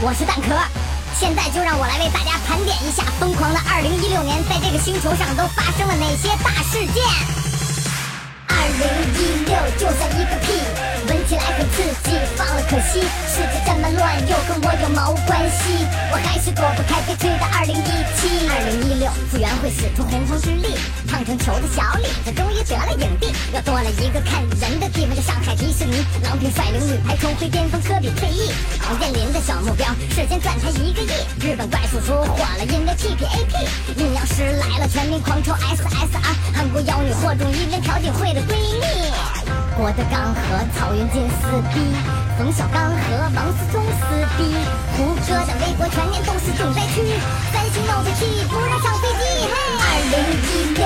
[0.00, 0.54] 我是蛋壳，
[1.18, 7.02] 现在就让我来为大家盘点一下疯狂的2016年，在这个星球上都发生了哪些大事件。
[8.46, 10.54] 2016就像一个屁，
[11.10, 13.02] 闻起来很刺激，放了可惜。
[13.26, 15.82] 世界这么乱，又跟我有毛关系？
[16.12, 18.46] 我还是躲不开被吹的2017。
[19.02, 20.78] 2016傅园慧使出洪荒之力，
[21.10, 24.77] 胖成球的小李子终于得了影帝，又多了一个看人，
[26.22, 28.50] 郎平率领女排重回巅峰，科比退役。
[28.84, 31.12] 王健林的小目标，瞬间赚他一个亿。
[31.40, 34.02] 日本怪叔叔火了，因为 T P A P。
[34.02, 36.28] 阴阳师来了，全民狂抽 S S R。
[36.54, 39.12] 韩国妖女火中一连朴槿惠的闺蜜。
[39.76, 40.40] 郭德纲和
[40.74, 41.78] 曹云金撕逼，
[42.36, 44.54] 冯小刚和王思聪撕逼，
[44.96, 47.02] 胡歌的微博全年都是重灾区。
[47.52, 49.46] 三星 Note 7不让上飞机。
[49.46, 50.82] 嘿二零一六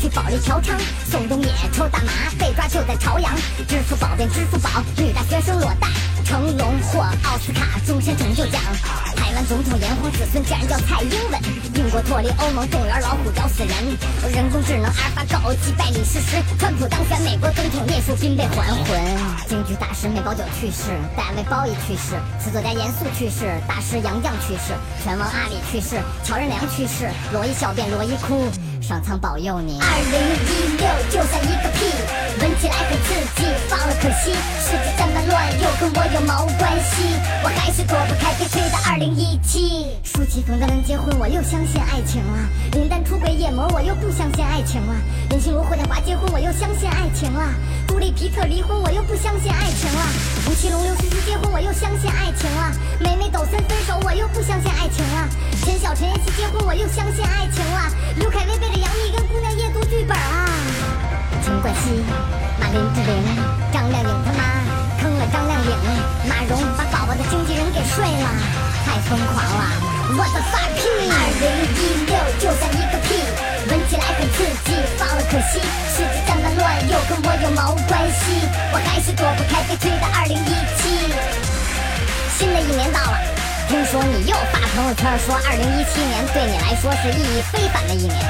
[0.00, 0.72] 去保利嫖娼，
[1.04, 3.34] 宋冬野抽大麻被抓就在朝阳，
[3.68, 5.88] 支付宝变支付宝，女大学生裸贷。
[6.24, 8.62] 成龙获奥斯卡终身成就奖，
[9.16, 11.40] 台湾总统炎黄子孙竟然叫蔡英文，
[11.74, 18.86] 英国脱离欧盟动物园老虎咬死人，人工智能阿尔法狗击败李世石，川普当选美国总统，聂树斌被还魂，
[19.48, 28.48] 京剧大师梅葆玖去世，大卫鲍伊去世，词作家严肃去世，大师杨绛去世，拳王阿里去世，乔任梁去世，罗伊小便罗伊哭，
[28.82, 29.78] 上苍保佑你。
[29.80, 31.86] 二零一六就像一个屁，
[32.40, 37.14] 闻起来很刺激，放了可惜，世界这么乱，又跟我有毛关系？
[37.44, 39.86] 我还是躲不开被吹的二零一七。
[40.02, 42.38] 舒淇冯德伦结婚，我又相信爱情了；
[42.72, 44.94] 林丹出轨夜魔，我又不相信爱情了；
[45.30, 47.54] 林心如霍建华结婚，我又相信爱情了；
[47.86, 50.02] 杜丽皮特离婚，我又不相信爱情了；
[50.50, 54.71] 吴奇隆刘诗诗结婚，我又相信爱情了；美美抖森分手，我又不相信；
[55.94, 60.48] 陈妍希结婚，我又相信爱情了；刘恺威背着杨幂跟姑娘夜读剧本啊。
[61.44, 62.00] 陈冠希、
[62.56, 63.12] 马琳志玲、
[63.68, 64.40] 张靓颖他妈
[64.96, 65.76] 坑了张靓颖，
[66.24, 68.26] 马蓉把宝宝的经纪人给睡了，
[68.88, 69.62] 太疯狂了！
[70.16, 70.72] 我的 fuck！
[70.72, 73.20] 二零一六就像一个屁，
[73.68, 75.60] 闻起来很刺激，放了可惜。
[75.92, 78.48] 世界这么乱，又跟我有毛关系？
[78.72, 80.88] 我还是躲不开被吹的二零一七。
[82.38, 83.18] 新的一年到了，
[83.72, 88.20] 听说你又发朋友圈说二零一七年对你来说是意义非凡的一年。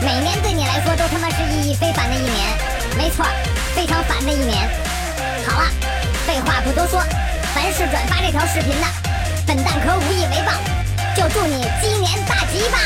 [0.00, 2.48] 每年对你来说都他妈是意义非凡的一年，
[2.96, 3.22] 没错，
[3.76, 4.56] 非常烦的一年。
[5.46, 5.68] 好了，
[6.26, 7.02] 废话不多说，
[7.54, 8.86] 凡是转发这条视频的，
[9.46, 10.52] 本蛋壳无以为报，
[11.14, 12.78] 就祝你鸡年大吉吧！